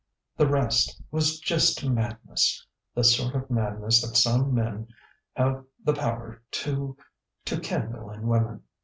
"The 0.35 0.47
rest... 0.47 0.99
was 1.11 1.39
just 1.39 1.87
madness, 1.87 2.65
the 2.95 3.03
sort 3.03 3.35
of 3.35 3.51
madness 3.51 4.01
that 4.01 4.17
some 4.17 4.51
men 4.51 4.87
have 5.35 5.63
the 5.85 5.93
power 5.93 6.41
to 6.65 6.97
to 7.45 7.59
kindle 7.59 8.09
in 8.09 8.25
women. 8.27 8.63